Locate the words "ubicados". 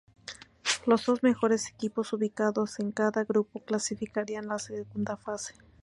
2.11-2.79